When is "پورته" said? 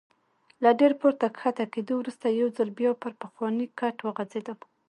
1.01-1.25